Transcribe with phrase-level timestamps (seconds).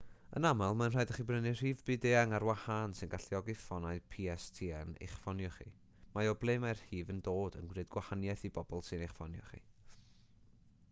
[0.39, 4.95] yn aml mae'n rhaid i chi brynu rhif byd-eang ar wahân sy'n galluogi ffonau pstn
[5.07, 5.67] i'ch ffonio chi
[6.15, 9.45] mae o ble mae'r rhif yn dod yn gwneud gwahaniaeth i bobl sy'n eich ffonio
[9.51, 9.61] chi